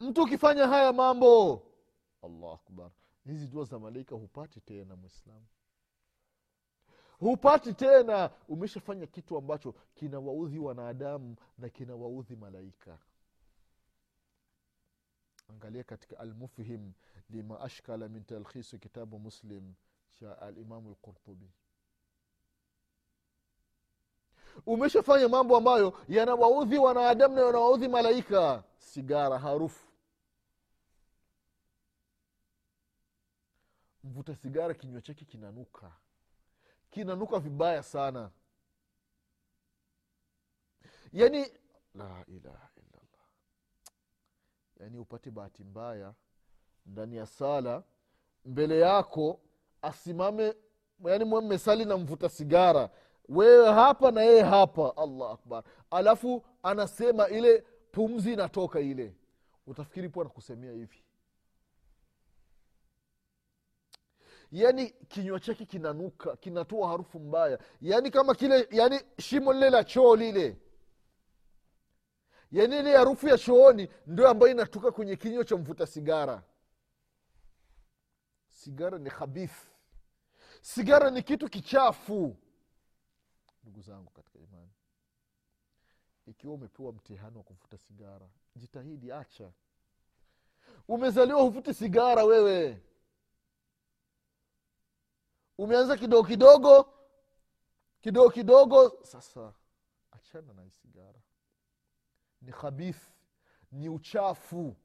Mtu 0.00 0.22
ukifanya 0.22 0.66
haya 0.66 0.92
mambo 0.92 1.62
allahu 2.22 2.48
akbar. 2.52 2.90
Hizi 3.24 3.46
dua 3.46 3.64
za 3.64 3.78
malaika 3.78 4.14
hupati 4.14 4.60
tena 4.60 4.96
mwislamu 4.96 5.46
hupati 7.20 7.74
tena. 7.74 8.30
Umeshafanya 8.48 9.06
kitu 9.06 9.36
ambacho 9.36 9.72
kinawaudhi 9.94 10.58
wanadamu 10.58 11.36
na 11.58 11.68
kinawaudhi 11.68 12.36
malaika. 12.36 12.98
Angalia 15.48 15.84
katika 15.84 16.18
almufhim 16.18 16.92
lima 17.30 17.60
ashkala 17.60 18.08
min 18.08 18.24
talkhisi 18.24 18.78
kitabu 18.78 19.18
muslim 19.18 19.74
cha 20.10 20.42
alimamu 20.42 20.90
lqurtubi 20.90 21.50
umeshafanya 24.66 25.28
mambo 25.28 25.56
ambayo 25.56 25.98
yanawaudhi 26.08 26.78
wanadamu 26.78 27.34
na 27.34 27.40
yanawaudhi 27.42 27.88
malaika. 27.88 28.64
Sigara 28.78 29.38
harufu. 29.38 29.86
Mvuta 34.04 34.36
sigara 34.36 34.74
kinywa 34.74 35.00
chake 35.02 35.24
kinanuka 35.24 35.92
kinanuka 36.90 37.38
vibaya 37.38 37.82
sana. 37.82 38.30
Yani 41.12 41.38
la 41.94 42.24
ilaha 42.26 42.68
illallah. 42.76 43.26
Yani 44.80 44.98
upate 44.98 45.30
bahati 45.30 45.64
mbaya 45.64 46.14
ndani 46.86 47.16
ya 47.16 47.26
sala 47.26 47.82
mbele 48.44 48.78
yako 48.80 49.40
asimame 49.82 50.54
yani 51.04 51.24
mmesali 51.24 51.84
na 51.84 51.96
mvuta 51.96 52.28
sigara. 52.28 52.90
Wewe 53.28 53.72
hapa 53.72 54.10
na 54.10 54.22
yeye 54.22 54.42
hapa 54.42 54.96
allah 54.96 55.32
akbar. 55.32 55.64
Alafu 55.90 56.44
anasema 56.62 57.28
ile 57.28 57.64
pumzi 57.92 58.32
inatoka 58.32 58.80
ile. 58.80 59.14
Utafikiri 59.66 60.08
po 60.08 60.20
anakusemea 60.20 60.72
hivi 60.72 61.02
yaani 64.52 64.90
kinywa 64.90 65.40
chake 65.40 65.64
kinanuka 65.66 66.36
kinatoa 66.36 66.88
harufu 66.88 67.20
mbaya. 67.20 67.58
Yaani 67.80 68.10
kama 68.10 68.34
kile 68.34 68.68
yaani 68.70 69.00
shimo 69.18 69.52
lile 69.52 69.70
la 69.70 69.84
choo 69.84 70.16
lile. 70.16 70.56
Yaani 72.52 72.78
ile 72.78 72.96
harufu 72.96 73.28
ya 73.28 73.38
chooni 73.38 73.88
ndio 74.06 74.28
ambayo 74.28 74.52
inatoka 74.52 74.90
kwenye 74.92 75.16
kinywa 75.16 75.44
cha 75.44 75.56
mvuta 75.56 75.86
sigara. 75.86 76.42
Sigara 78.48 78.98
ni 78.98 79.10
khabith. 79.10 79.54
Sigara 80.62 81.10
ni 81.10 81.22
kitu 81.22 81.48
kichafu. 81.48 82.36
Ndugu 83.62 83.80
zangu 83.80 84.10
katika 84.10 84.38
imani 84.38 84.70
ikiwa 86.26 86.54
umepewa 86.54 86.92
mtihani 86.92 87.36
wa 87.36 87.42
kuvuta 87.42 87.78
sigara 87.78 88.28
jitahidi 88.56 89.12
acha. 89.12 89.52
Umezaliwa 90.88 91.42
huvuti 91.42 91.74
sigara 91.74 92.24
wewe 92.24 92.82
umeanza 95.60 95.96
kidogo 95.96 96.28
kidogo 96.28 96.92
kidogo 98.00 98.30
kidogo. 98.30 98.98
Sasa 99.02 99.52
achana 100.10 100.52
na 100.52 100.70
sigara. 100.70 101.20
Ni 102.42 102.52
khabith 102.52 103.02
ni 103.72 103.88
uchafu. 103.88 104.76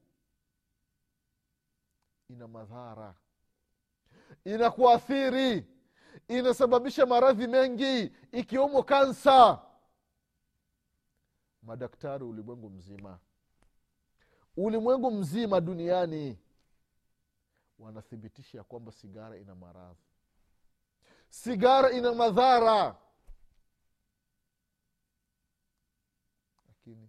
Ina 2.28 2.48
madhara. 2.48 3.14
Inakuathiri. 4.44 5.66
Inasababisha 6.28 7.06
maradhi 7.06 7.46
mengi 7.46 8.12
ikiwemo 8.32 8.82
kansa. 8.82 9.62
Madaktari 11.62 12.24
ulimwengu 12.24 12.70
mzima 12.70 13.18
ulimwengu 14.56 15.10
mzima 15.10 15.60
duniani 15.60 16.38
wanathibitisha 17.78 18.58
ya 18.58 18.64
kwamba 18.64 18.92
sigara 18.92 19.36
ina 19.38 19.54
maradhi 19.54 20.15
sigara 21.28 21.90
ina 21.90 22.14
madhara. 22.14 22.96
Lakini 26.68 27.08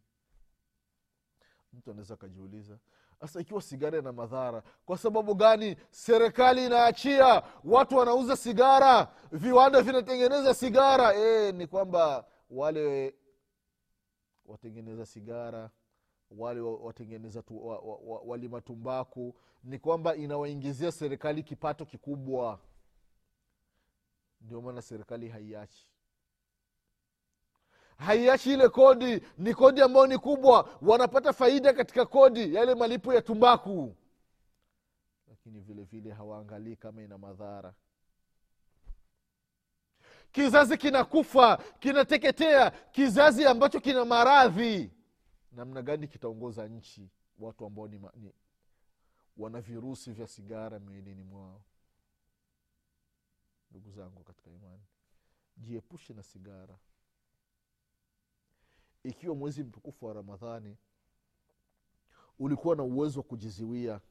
mtu 1.74 1.92
anaweza 1.92 2.14
akajiuliza 2.14 2.78
sasa 3.22 3.42
ikiwa 3.42 3.62
sigara 3.62 4.00
ina 4.00 4.12
madhara 4.12 4.64
kwa 4.86 4.98
sababu 4.98 5.36
gani 5.36 5.76
serikali 5.92 6.66
inaachia? 6.66 7.44
Watu 7.64 7.98
wanauza 7.98 8.38
sigara 8.38 9.08
viwanda 9.32 9.82
vinatengeneza 9.82 10.54
sigara. 10.54 11.14
E, 11.16 11.52
ni 11.52 11.68
kwamba 11.68 12.26
wale 12.50 13.16
watengeneza 14.46 15.06
sigara 15.06 15.70
wale 16.32 16.60
watengeneza 16.62 17.42
tu, 17.42 17.68
wa, 17.68 17.80
wa, 17.80 17.96
wa, 17.96 18.20
walima 18.26 18.62
ni 19.64 19.80
kwamba 19.80 20.16
inawaingizia 20.16 20.92
serikali 20.92 21.44
kipato 21.44 21.86
kikubwa 21.86 22.60
ndio 24.42 24.62
maana 24.62 24.82
serikali 24.82 25.30
haiachi. 25.30 25.88
Haiachi 27.98 28.54
ile 28.54 28.70
kodi. 28.70 29.22
Ni 29.38 29.54
kodi 29.54 29.82
ambayo 29.82 30.08
ni 30.08 30.18
kubwa. 30.18 30.70
Wanapata 30.82 31.34
faida 31.34 31.74
katika 31.74 32.06
kodi 32.06 32.56
yale 32.56 32.76
malipo 32.76 33.14
ya 33.14 33.22
tumbaku. 33.22 33.96
Lakini 35.28 35.60
vile 35.60 35.84
vile 35.84 36.12
hawaangalii 36.12 36.76
kama 36.76 37.02
ina 37.04 37.18
madhara. 37.18 37.74
Kizazi 40.32 40.78
kinakufa 40.78 41.58
kinateketea. 41.80 42.72
Kizazi 42.72 43.46
ambacho 43.46 43.80
kina 43.80 44.06
maradhi. 44.06 44.92
Namna 45.52 45.82
gani 45.82 46.08
kitaongoza 46.08 46.68
nchi? 46.68 47.10
Watu 47.40 47.66
ambao 47.66 47.88
ni, 47.88 48.02
ni 48.16 48.34
wana 49.38 49.62
virusi 49.62 50.12
vya 50.12 50.28
sigara 50.28 50.80
miilini 50.80 51.24
mwao 51.24 51.62
ndugu 53.72 53.92
zangu 53.92 54.24
katika 54.24 54.50
imani 54.52 54.84
jiepushe 55.58 56.14
na 56.14 56.24
sigara. 56.24 56.78
Ikiwa 59.04 59.36
mwezi 59.36 59.64
mtukufu 59.64 60.06
wa 60.06 60.14
ramadhani 60.14 60.78
ulikuwa 62.40 62.76
na 62.76 62.84
uwezo 62.84 63.20
wa 63.20 63.24
kujiziwia 63.24 64.02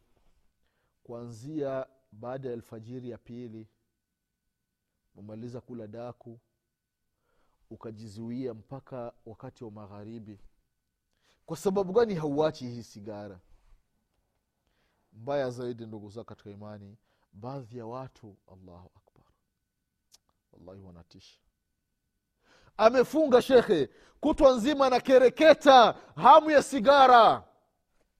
kuanzia 1.02 1.86
baada 2.12 2.48
ya 2.48 2.54
alfajiri 2.54 3.10
ya 3.10 3.18
pili 3.18 3.68
umaliza 5.14 5.60
kula 5.60 5.86
daku 5.86 6.40
ukajizuia 7.70 8.54
mpaka 8.54 9.12
wakati 9.26 9.64
wa 9.64 9.70
magharibi. 9.70 10.38
Kwa 11.46 11.56
sababu 11.56 11.92
gani 11.92 12.14
hauachi 12.14 12.68
hii 12.68 12.82
sigara? 12.82 13.40
Mbaya 15.12 15.50
zaidi 15.50 15.86
ndugu 15.86 16.10
zao 16.10 16.24
katika 16.24 16.50
imani 16.50 16.96
baadhi 17.32 17.78
ya 17.78 17.86
watu 17.86 18.36
allahu 18.52 18.90
akbar 18.96 19.05
wallahi 20.52 20.80
wanatisha. 20.80 21.40
Amefunga 22.76 23.42
shekhe 23.42 23.88
kutwa 24.20 24.52
nzima 24.52 24.86
anakereketa 24.86 25.92
hamu 26.16 26.50
ya 26.50 26.62
sigara. 26.62 27.44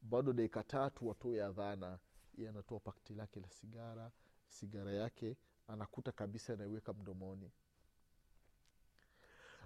Bado 0.02 0.32
dakika 0.32 0.62
tatu 0.62 1.08
watoe 1.08 1.44
adhana. 1.44 1.98
Ye 2.38 2.48
anatoa 2.48 2.80
pakti 2.80 3.14
lake 3.14 3.40
la 3.40 3.48
sigara 3.50 4.10
sigara 4.48 4.92
yake 4.92 5.36
anakuta 5.68 6.12
kabisa 6.12 6.52
anaiweka 6.52 6.92
mdomoni. 6.92 7.50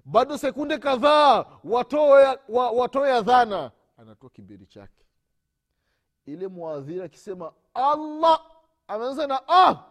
Bado 0.04 0.38
sekunde 0.38 0.78
kadhaa 0.78 1.44
watoe 1.64 2.38
wa, 2.48 2.90
anatoa 3.96 4.30
kibiri 4.30 4.66
chake. 4.66 5.04
Ile 6.26 6.48
mwadhiri 6.48 7.02
akisema 7.02 7.52
allah 7.74 8.46
ameanza 8.88 9.26
na 9.26 9.42
ah 9.48 9.89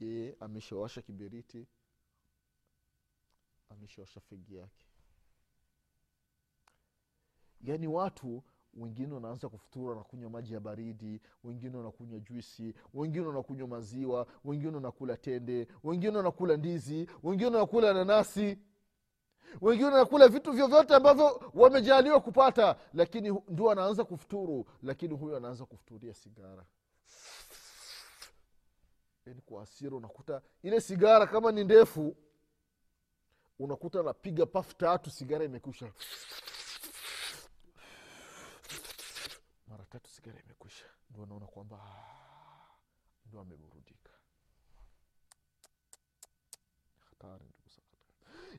yeye 0.00 0.36
ameshawasha 0.40 1.02
kiberiti 1.02 1.66
ameshawasha 3.70 4.20
fegi 4.20 4.54
yake. 4.56 4.86
Yaani 7.60 7.86
watu 7.86 8.42
wengine 8.74 9.14
wanaanza 9.14 9.48
kufuturu 9.48 9.88
wanakunywa 9.88 10.30
maji 10.30 10.54
ya 10.54 10.60
baridi 10.60 11.20
wengine 11.44 11.76
wanakunywa 11.76 12.20
juisi 12.20 12.74
wengine 12.94 13.26
wanakunywa 13.26 13.68
maziwa 13.68 14.26
wengine 14.44 14.74
wanakula 14.74 15.16
tende 15.16 15.68
wengine 15.84 16.16
wanakula 16.16 16.56
ndizi 16.56 17.08
wengine 17.22 17.50
wanakula 17.50 17.92
nanasi 17.94 18.58
wengine 19.60 19.88
wanakula 19.88 20.28
vitu 20.28 20.52
vyovyote 20.52 20.94
ambavyo 20.94 21.50
wamejaliwa 21.54 22.20
kupata 22.20 22.76
lakini 22.94 23.40
ndio 23.48 23.70
anaanza 23.70 24.04
kufuturu 24.04 24.66
lakini 24.82 25.14
huyo 25.14 25.36
anaanza 25.36 25.64
kufuturia 25.66 26.14
sigara 26.14 26.66
yani 29.26 29.40
kwa 29.40 29.62
asira 29.62 29.96
unakuta 29.96 30.42
ile 30.62 30.80
sigara 30.80 31.26
kama 31.26 31.52
ni 31.52 31.64
ndefu 31.64 32.16
unakuta 33.58 34.00
anapiga 34.00 34.46
pafu 34.46 34.76
tatu 34.76 35.10
sigara 35.10 35.44
imekwisha. 35.44 35.92
Mara 39.68 39.84
tatu 39.84 40.10
sigara 40.10 40.40
imekwisha. 40.44 40.84
Ndio 41.10 41.26
naona 41.26 41.46
kwamba 41.46 41.76
"Ah, 41.76 42.74
ndio 43.26 43.40
ameburudika. 43.40 44.10
Hatari 47.10 47.44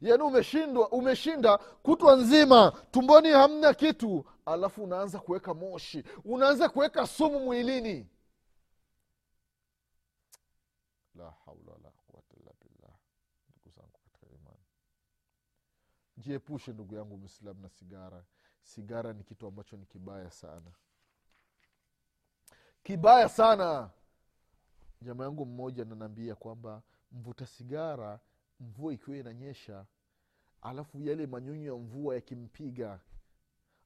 yaani 0.02 0.24
umeshindwa 0.24 0.90
umeshinda 0.90 1.58
kutwa 1.58 2.16
nzima. 2.16 2.72
Tumboni 2.92 3.30
hamna 3.30 3.74
kitu. 3.74 4.26
Alafu 4.46 4.84
unaanza 4.84 5.20
kuweka 5.20 5.54
moshi. 5.54 6.04
Unaanza 6.26 6.70
kuweka 6.70 7.08
sumu 7.08 7.40
mwilini 7.40 8.10
la 11.16 11.32
haula 11.32 11.72
wala 11.72 11.92
quwata 11.92 12.36
illa 12.40 12.52
billah. 12.62 12.96
Ndugu 13.50 13.70
zangu 13.70 14.00
katika 14.04 14.28
imani. 14.36 14.64
Jiepushe 16.18 16.74
ndugu 16.74 16.96
yangu 16.96 17.18
mwislamu 17.18 17.62
na 17.62 17.70
sigara. 17.70 18.26
Sigara 18.62 19.14
ni 19.14 19.24
kitu 19.24 19.48
ambacho 19.48 19.78
ni 19.78 19.86
kibaya 19.86 20.32
sana. 20.32 20.72
Kibaya 22.84 23.30
sana! 23.30 23.90
Jamaa 25.02 25.24
yangu 25.24 25.46
mmoja 25.46 25.84
ananiambia 25.84 26.36
kwamba 26.36 26.84
mvuta 27.12 27.46
sigara 27.48 28.20
mvua 28.60 28.94
ikiwa 28.94 29.18
inanyesha 29.18 29.86
alafu 30.62 31.00
yale 31.02 31.28
manyunyu 31.28 31.66
ya 31.66 31.76
mvua 31.76 32.16
yakimpiga 32.16 33.00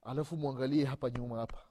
alafu 0.02 0.38
mwangalie 0.38 0.86
hapa 0.86 1.10
nyuma 1.10 1.38
hapa. 1.40 1.66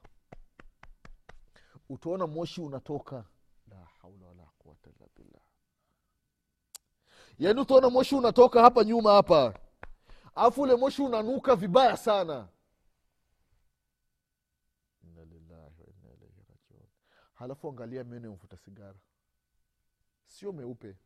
Utaona 1.88 2.26
moshi 2.26 2.60
unatoka. 2.60 3.24
La 3.70 3.84
haula 3.84 4.26
wala 4.26 4.42
quwata 4.58 4.90
illa 4.90 5.08
billah 5.16 5.42
yaani 7.38 7.61
utaona 7.61 7.90
moshi 7.90 8.14
unatoka 8.14 8.62
hapa 8.62 8.85
nyuma 8.85 9.12
hapa. 9.12 9.55
Alafu 10.35 10.62
ule 10.62 10.77
moshi 10.77 11.03
unanuka 11.03 11.57
vibaya 11.57 11.96
sana. 11.96 12.48
Halafu 17.35 17.68
angalia 17.68 18.05
meno 18.05 18.38
ya 18.51 18.57
sigara. 18.59 18.94
Sio 20.27 20.53
meupe. 20.53 20.96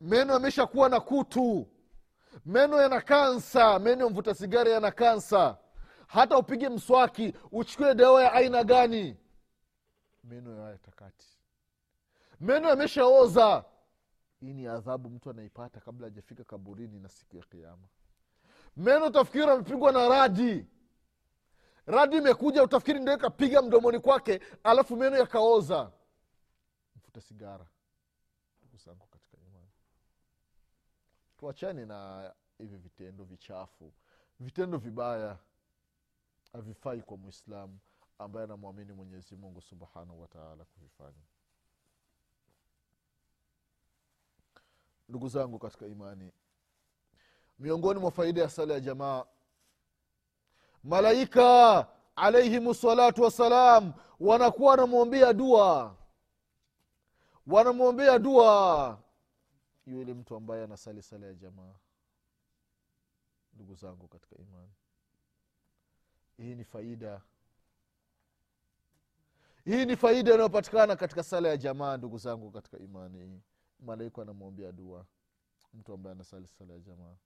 Meno 0.00 0.32
yameshakuwa 0.32 0.88
na 0.88 1.00
kutu. 1.00 1.68
Meno 2.46 2.82
yana 2.82 3.00
kansa. 3.00 3.78
Meno 3.78 4.04
ya 4.04 4.10
mvuta 4.10 4.34
sigara 4.34 4.70
yana 4.70 4.90
kansa. 4.90 5.58
Hata 6.06 6.38
upige 6.38 6.68
mswaki 6.68 7.34
uchukue 7.52 7.94
dawa 7.94 8.22
ya 8.22 8.32
aina 8.32 8.64
gani? 8.64 9.16
Meno 10.24 10.60
yaya 10.60 10.78
takati. 10.78 11.26
Meno 12.40 12.68
yameshaoza 12.68 13.64
hii 14.40 14.52
ni 14.54 14.66
adhabu 14.66 15.10
mtu 15.10 15.30
anaipata 15.30 15.80
kabla 15.80 16.06
hajafika 16.06 16.44
kaburini 16.44 17.00
na 17.00 17.08
siku 17.08 17.36
ya 17.36 17.42
kiama 17.42 17.88
meno 18.76 19.06
utafikiri 19.06 19.44
amepigwa 19.44 19.92
na 19.92 20.08
radi. 20.08 20.66
Radi 21.86 22.16
imekuja 22.16 22.62
utafikiri 22.62 23.00
ndio 23.00 23.14
ikapiga 23.14 23.62
mdomoni 23.62 24.00
kwake 24.00 24.40
alafu 24.64 24.96
meno 24.96 25.16
yakaoza. 25.16 25.92
Mfuta 26.96 27.20
sigara. 27.20 27.66
Ndugu 28.62 29.06
katika 29.10 29.36
imani. 29.36 29.70
Tuachane 31.36 31.86
na 31.86 32.32
hivi 32.58 32.76
vitendo 32.76 33.24
vichafu. 33.24 33.92
Vitendo 34.40 34.78
vibaya 34.78 35.38
havifai 36.52 37.02
kwa 37.02 37.16
mwislamu 37.16 37.78
ambaye 38.18 38.44
anamwamini 38.44 38.92
mwenyezi 38.92 39.36
mungu 39.36 39.60
subhanahu 39.60 40.20
wataala 40.20 40.64
kuvifanya 40.64 41.22
ndugu 45.08 45.28
zangu 45.28 45.58
katika 45.58 45.86
imani 45.86 46.32
miongoni 47.58 48.00
mwa 48.00 48.10
faida 48.10 48.42
ya 48.42 48.48
sala 48.50 48.74
ya 48.74 48.80
jamaa 48.80 49.24
malaika 50.84 51.86
alaihim 52.16 52.74
salatu 52.74 53.22
wassalam 53.22 53.92
wanakuwa 54.20 54.70
wanamwombea 54.70 55.32
dua. 55.32 55.96
Wanamwombea 57.46 58.18
dua. 58.18 58.98
Yule 59.86 60.14
mtu 60.14 60.36
ambaye 60.36 60.64
anasali 60.64 61.02
sala 61.02 61.26
ya 61.26 61.34
jamaa 61.34 61.74
ndugu 63.52 63.74
zangu 63.74 64.08
katika 64.08 64.36
imani 64.36 64.72
hii 66.36 66.54
ni 66.54 66.64
faida. 66.64 67.20
Hii 69.64 69.84
ni 69.86 69.96
faida 69.96 70.34
inayopatikana 70.34 70.96
katika 70.96 71.22
sala 71.22 71.48
ya 71.48 71.56
jamaa 71.56 71.96
ndugu 71.96 72.18
zangu 72.18 72.50
katika 72.50 72.78
imani 72.78 73.42
malaika 73.80 74.22
anamwombea 74.22 74.72
dua 74.72 75.06
mtu 75.74 75.92
ambaye 75.92 76.14
anasali 76.14 76.46
sala 76.46 76.72
ya 76.74 76.80
jamaa. 76.80 77.16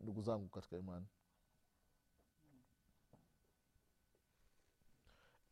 Ndugu 0.00 0.22
zangu 0.22 0.48
katika 0.48 0.76
imani. 0.78 1.06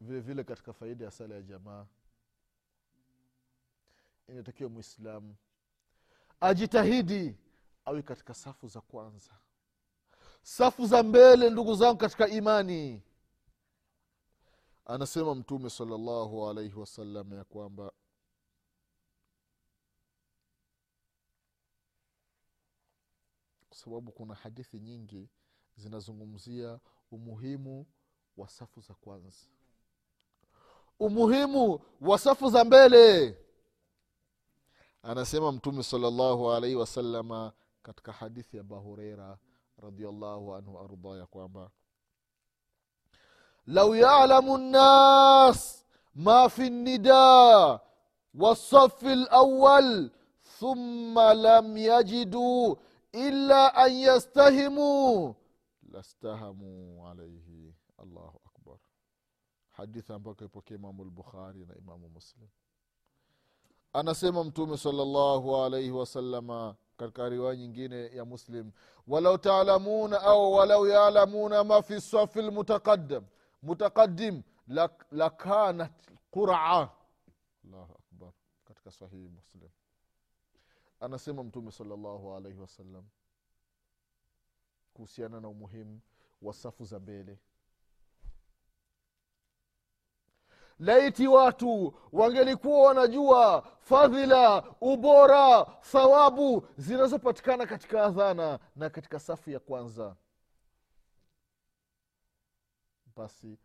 Vile 0.01 0.21
vile 0.21 0.45
katika 0.45 0.73
faida 0.73 1.05
ya 1.05 1.11
sala 1.11 1.35
ya 1.35 1.43
jamaa 1.43 1.87
inatakiwa 4.29 4.71
mwislamu 4.71 5.37
ajitahidi 6.41 7.37
awe 7.85 8.03
katika 8.03 8.35
safu 8.35 8.69
za 8.69 8.81
kwanza. 8.81 9.31
Safu 10.43 10.87
za 10.87 11.03
mbele 11.03 11.51
ndugu 11.51 11.75
zangu 11.75 11.99
katika 11.99 12.29
imani. 12.29 13.03
Anasema 14.85 15.35
mtume 15.35 15.71
salallahu 15.71 16.49
alaihi 16.49 16.75
wasallam 16.75 17.33
ya 17.33 17.45
kwamba 17.45 17.93
sababu 23.81 24.13
kuna 24.13 24.35
hadithi 24.35 24.81
nyingi 24.81 25.29
zinazungumzia 25.77 26.81
umuhimu 27.11 27.87
wa 28.37 28.49
safu 28.49 28.81
za 28.81 28.95
kwanza. 28.95 29.47
Umuhimu 30.99 31.81
wa 32.01 32.19
safu 32.19 32.51
za 32.51 32.65
mbele. 32.65 33.37
Anasema 35.03 35.53
mtume 35.53 35.83
salllahu 35.83 36.53
alaihi 36.53 36.77
wasalama 36.77 37.53
katika 37.83 38.13
hadithi 38.13 38.57
ya 38.57 38.61
abahureira 38.61 39.39
radiallahu 39.83 40.55
anhu 40.55 40.79
arda 40.79 41.09
ya 41.09 41.27
kwamba 41.27 41.71
lau 43.67 43.95
yalamu 43.95 44.59
nnas 44.59 45.87
ma 46.15 46.49
fi 46.49 46.71
nida 46.71 47.81
wasafi 48.35 49.15
lawal 49.15 50.11
thumma 50.59 51.35
lam 51.35 51.77
yajiduu 51.77 52.77
illa 53.13 53.75
an 53.75 53.93
yastahimu. 53.93 55.35
Lastahamu 55.93 57.07
alaihi 57.09 57.75
allahu 57.99 58.41
akbar. 58.47 58.79
Hadithi 59.71 60.13
ambayo 60.13 60.35
kaipokea 60.35 60.77
imamu 60.77 61.05
lbukhari 61.05 61.67
na 61.67 61.75
imamu 61.77 62.09
muslim. 62.09 62.49
Anasema 63.93 64.45
mtume 64.45 64.77
salllahu 64.77 65.57
alaihi 65.57 65.91
wasalama 65.91 66.77
katika 66.97 67.29
riwaya 67.29 67.57
nyingine 67.57 68.07
ya 68.17 68.25
muslim 68.25 68.71
walau 69.07 69.39
taalamuna 69.39 70.21
au 70.23 70.53
walau 70.53 70.87
yalamuna 70.87 71.65
ma 71.65 71.83
fi 71.83 72.01
safi 72.01 72.43
lmutaqaddam 72.43 73.25
mutaqaddim 73.63 74.43
lak- 74.69 75.05
lakanat 75.11 75.93
qura. 76.31 76.91
Allahu 77.65 77.93
akbar. 77.95 78.33
Katika 78.65 78.91
sahihi 78.91 79.29
muslim 79.29 79.71
anasema 81.01 81.45
mtume 81.45 81.73
salllahu 81.73 82.35
alaihi 82.37 82.59
wasallam 82.59 83.05
kuhusiana 84.95 85.41
na 85.41 85.49
umuhimu 85.49 86.01
wa 86.43 86.55
safu 86.55 86.85
za 86.85 86.99
mbele. 87.01 87.39
Laiti 90.79 91.27
watu 91.29 91.95
wangelikuwa 92.13 92.87
wanajua 92.87 93.63
fadhila 93.81 94.75
ubora 94.81 95.65
thawabu 95.65 96.69
zinazopatikana 96.77 97.67
katika 97.67 98.05
adhana 98.05 98.59
na 98.77 98.91
katika 98.91 99.21
safu 99.21 99.51
ya 99.51 99.61
kwanza 99.61 100.17
basi 103.17 103.59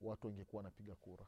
watu 0.00 0.26
wangekuwa 0.26 0.58
wanapiga 0.60 0.94
kura 0.94 1.24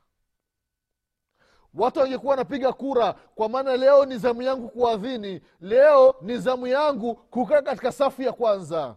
watu 1.75 1.99
wangekuwa 2.01 2.31
wanapiga 2.31 2.73
kura 2.73 3.13
kwa 3.13 3.49
maana 3.49 3.77
leo 3.77 4.05
ni 4.07 4.19
zamu 4.19 4.43
yangu 4.43 4.69
kuadhini 4.69 5.41
leo 5.61 6.15
ni 6.23 6.39
zamu 6.39 6.67
yangu 6.67 7.15
kukaa 7.15 7.63
katika 7.63 7.93
safu 7.93 8.23
ya 8.23 8.33
kwanza. 8.33 8.97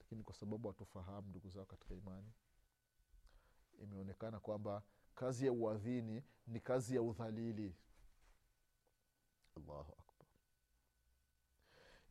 Lakini 0.00 0.22
kwa 0.22 0.34
sababu 0.34 0.68
hatufahamu 0.68 1.28
ndugu 1.28 1.48
zao 1.48 1.64
katika 1.64 1.94
imani 1.94 2.32
imeonekana 3.82 4.40
kwamba 4.40 4.82
kazi 5.14 5.46
ya 5.46 5.52
uadhini 5.52 6.22
ni 6.46 6.60
kazi 6.60 6.94
ya 6.94 7.02
udhalili. 7.02 7.74
Allahu 9.56 9.92
akbar. 9.92 10.26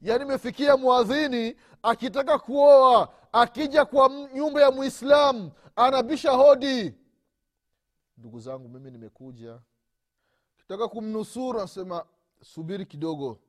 Yaani 0.02 0.24
imefikia 0.24 0.78
mwadhini 0.78 1.56
akitaka 1.84 2.40
kuoa 2.40 3.14
akija 3.32 3.86
kwa 3.86 4.10
nyumba 4.34 4.62
ya 4.62 4.72
mwislamu 4.72 5.52
anabisha 5.76 6.32
hodi 6.32 6.96
ndugu 8.18 8.40
zangu 8.40 8.70
mimi 8.70 8.92
nimekuja. 8.92 9.60
Kitaka 10.58 10.88
kumnusuru 10.88 11.60
anasema 11.60 12.06
subiri 12.42 12.86
kidogo. 12.86 13.40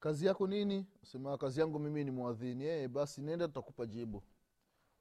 Kazi 0.00 0.26
yako 0.26 0.46
nini? 0.46 0.86
Sema 1.04 1.38
kazi 1.38 1.60
yangu 1.60 1.78
mimi 1.78 2.04
ni 2.04 2.10
mwadhini 2.10 2.64
e, 2.64 2.88
basi 2.88 3.20
nenda 3.20 3.48
tutakupa 3.48 3.86
jibu. 3.86 4.22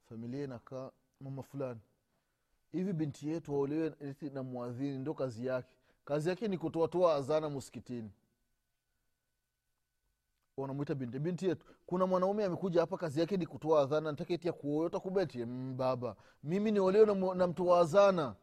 Familia 0.09 0.43
inakaa 0.43 0.91
mama 1.21 1.43
fulani 1.43 1.79
hivi 2.71 2.93
binti 2.93 3.29
yetu 3.29 3.53
waolewe 3.53 3.93
na 4.33 4.43
mwadhini 4.43 4.97
ndo 4.97 5.13
kazi 5.13 5.45
yake. 5.45 5.75
Kazi 6.05 6.29
yake 6.29 6.47
ni 6.47 6.57
kutoatoa 6.57 7.15
azana 7.15 7.49
muskitini 7.49 8.11
wanamwita 10.57 10.95
binti 10.95 11.19
binti 11.19 11.45
yetu 11.47 11.65
kuna 11.85 12.05
mwanaume 12.05 12.45
amekuja 12.45 12.81
hapa 12.81 12.97
kazi 12.97 13.19
yake 13.19 13.37
ni 13.37 13.45
kutoa 13.45 13.81
adhana. 13.81 14.11
Ntaketia 14.11 14.53
kuoyo 14.53 14.89
ya 14.93 14.99
kuoa 14.99 15.45
mm, 15.45 16.13
mimi 16.43 16.71
niolewe 16.71 17.05
na, 17.05 17.33
na 17.35 17.47
mtoa 17.47 17.79
azana 17.79 18.35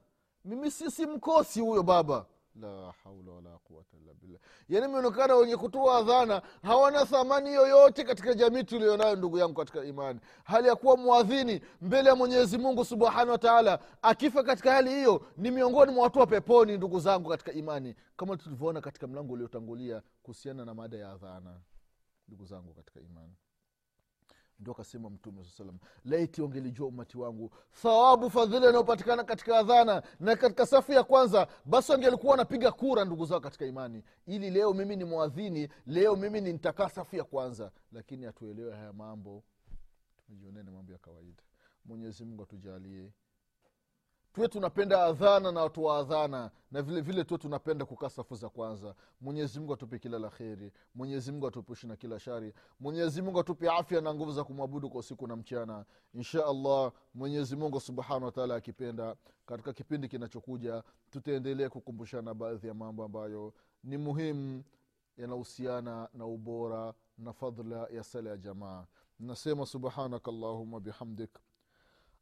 mimi 0.44 0.70
sisi 0.70 1.06
mkosi 1.06 1.60
huyo 1.60 1.82
baba. 1.82 2.26
La 2.60 2.92
haula 3.04 3.32
wala 3.32 3.58
quwata 3.58 3.96
illa 3.96 4.14
billah. 4.14 4.40
Yani 4.68 4.88
mionekana 4.88 5.34
wenye 5.34 5.56
kutoa 5.56 5.96
adhana 5.98 6.42
hawana 6.62 7.04
thamani 7.06 7.54
yoyote 7.54 8.04
katika 8.04 8.34
jamii 8.34 8.64
tulionayo 8.64 9.16
ndugu 9.16 9.38
yangu 9.38 9.54
katika 9.54 9.84
imani. 9.84 10.20
Hali 10.44 10.68
ya 10.68 10.76
kuwa 10.76 10.96
mwadhini 10.96 11.60
mbele 11.80 12.08
ya 12.08 12.16
mwenyezi 12.16 12.58
mungu 12.58 12.84
subhanahu 12.84 13.30
wa 13.30 13.38
taala 13.38 13.78
akifa 14.02 14.42
katika 14.42 14.72
hali 14.72 14.90
hiyo 14.90 15.26
ni 15.36 15.50
miongoni 15.50 15.92
mwa 15.92 16.04
watu 16.04 16.18
wa 16.18 16.26
peponi 16.26 16.76
ndugu 16.76 17.00
zangu 17.00 17.28
katika 17.30 17.52
imani. 17.52 17.94
Kama 18.16 18.36
tulivyoona 18.36 18.80
katika 18.80 19.06
mlango 19.06 19.32
uliotangulia 19.32 20.02
kuhusiana 20.22 20.64
na 20.64 20.74
mada 20.74 20.96
ya 20.98 21.10
adhana 21.12 21.60
ndugu 22.28 22.44
zangu 22.46 22.74
katika 22.74 23.00
imani 23.00 23.32
ndo 24.60 24.72
akasema 24.72 25.10
mtume 25.10 25.44
saa 25.44 25.50
salam 25.50 25.78
laiti 26.04 26.42
wangelijua 26.42 26.86
umati 26.88 27.18
wangu 27.18 27.50
thawabu 27.82 28.30
fadhila 28.30 28.58
inayopatikana 28.68 29.24
katika 29.24 29.58
adhana 29.58 30.02
na 30.20 30.36
katika 30.36 30.66
safu 30.66 30.92
ya 30.92 31.04
kwanza 31.04 31.48
basi 31.64 31.92
wangelikuwa 31.92 32.30
wanapiga 32.30 32.72
kura 32.72 33.04
ndugu 33.04 33.26
zao 33.26 33.40
katika 33.40 33.66
imani. 33.66 34.02
Ili 34.26 34.50
leo 34.50 34.74
mimi 34.74 34.96
ni 34.96 35.04
mwadhini 35.04 35.68
leo 35.86 36.16
mimi 36.16 36.40
ni 36.40 36.52
nitakaa 36.52 36.88
safu 36.88 37.16
ya 37.16 37.24
kwanza. 37.24 37.70
Lakini 37.92 38.24
hatuelewe 38.24 38.72
haya 38.76 38.92
mambo. 38.92 39.42
Tumejionea 40.26 40.62
ni 40.62 40.70
mambo 40.70 40.92
ya 40.92 40.98
kawaida. 40.98 41.42
Mwenyezi 41.84 42.24
mungu 42.24 42.42
atujalie 42.42 43.12
tuwe 44.34 44.48
tunapenda 44.48 45.04
adhana 45.04 45.52
na 45.52 45.60
watu 45.60 45.84
wa 45.84 45.98
adhana 45.98 46.50
na 46.70 46.82
vile 46.82 47.00
vile 47.00 47.24
tuwe 47.24 47.38
tunapenda 47.38 47.84
kukaa 47.84 48.08
safu 48.08 48.34
za 48.34 48.48
kwanza. 48.48 48.94
Mwenyezi 49.20 49.58
mungu 49.60 49.74
atupe 49.74 49.98
kila 49.98 50.18
la 50.18 50.28
kheri 50.30 50.72
mwenyezi 50.94 51.32
mungu 51.32 51.46
atuepushi 51.46 51.86
na 51.86 51.96
kila 51.96 52.18
shari 52.20 52.52
mwenyezi 52.80 53.22
mungu 53.22 53.40
atupe 53.40 53.70
afya 53.70 54.00
na 54.00 54.14
nguvu 54.14 54.32
za 54.32 54.44
kumwabudu 54.44 54.90
kwa 54.90 55.00
usiku 55.00 55.26
na 55.26 55.36
mchana. 55.36 55.84
Insha 56.14 56.46
allah 56.46 56.92
mwenyezi 57.14 57.56
mungu 57.56 57.80
subhanahu 57.80 58.24
wataala 58.24 58.54
akipenda 58.54 59.16
katika 59.46 59.72
kipindi 59.72 60.08
kinachokuja 60.08 60.82
tutaendelea 61.10 61.70
kukumbushana 61.70 62.34
baadhi 62.34 62.66
ya 62.66 62.74
mambo 62.74 63.04
ambayo 63.04 63.54
ni 63.84 63.96
muhimu 63.98 64.64
yanahusiana 65.16 66.08
na 66.14 66.26
ubora 66.26 66.94
na 67.18 67.32
fadhla 67.32 67.86
ya 67.90 68.02
sala 68.04 68.30
ya 68.30 68.36
jamaa. 68.36 68.86
Nasema 69.20 69.66
subhanaka 69.66 70.30
allahuma 70.30 70.80
bihamdik 70.80 71.30